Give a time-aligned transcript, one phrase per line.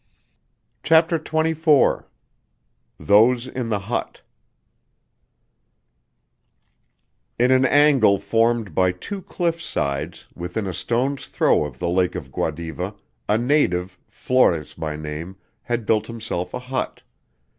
[0.81, 2.05] CHAPTER XXIV
[2.99, 4.23] Those in the Hut
[7.37, 12.15] In an angle formed by two cliff sides, within a stone's throw of the lake
[12.15, 12.95] of Guadiva,
[13.29, 17.03] a native, Flores by name, had built himself a hut.